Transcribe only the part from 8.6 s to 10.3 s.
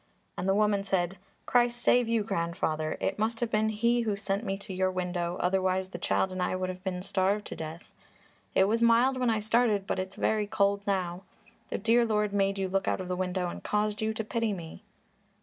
was mild when I started, but it's